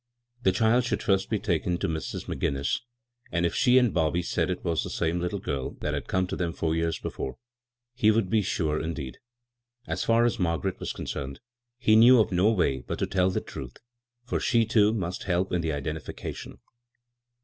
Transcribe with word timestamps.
The 0.41 0.51
child 0.51 0.83
should 0.83 1.03
be 1.29 1.37
taken 1.37 1.73
first 1.73 1.81
to 1.81 1.87
Mrs. 1.87 2.25
McGinnis, 2.25 2.79
and 3.31 3.45
if 3.45 3.53
she 3.53 3.77
and 3.77 3.93
Bobby 3.93 4.23
said 4.23 4.49
it 4.49 4.65
was 4.65 4.81
the 4.83 4.89
same 4.89 5.19
little 5.19 5.37
girl 5.37 5.75
that 5.81 5.93
had 5.93 6.07
come 6.07 6.25
to 6.25 6.35
them 6.35 6.53
four 6.53 6.73
years 6.73 6.97
before, 6.97 7.35
be 8.01 8.09
would 8.09 8.27
be 8.27 8.41
sure 8.41 8.81
indeed. 8.81 9.19
As 9.85 10.03
far 10.03 10.25
as 10.25 10.39
Margaret 10.39 10.79
was 10.79 10.91
concerned, 10.91 11.39
he 11.77 11.95
knew 11.95 12.17
(rf 12.17 12.31
no 12.31 12.51
way 12.51 12.79
but 12.81 12.97
to 12.97 13.05
tell 13.05 13.29
her 13.29 13.35
the 13.35 13.41
truth, 13.41 13.77
for 14.23 14.39
she, 14.39 14.65
too, 14.65 14.91
must 14.91 15.25
help 15.25 15.53
in 15.53 15.61
the 15.61 15.69
idendficatioQ. 15.69 16.57